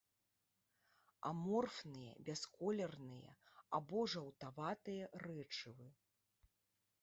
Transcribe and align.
Аморфныя 1.31 2.13
бясколерныя 2.29 3.29
або 3.79 3.99
жаўтаватыя 4.15 5.05
рэчывы. 5.27 5.87